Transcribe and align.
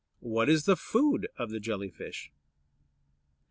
What 0.23 0.49
is 0.49 0.65
the 0.65 0.75
food 0.75 1.27
of 1.37 1.51
the 1.51 1.59
Jelly 1.59 1.91
fish? 1.91 2.31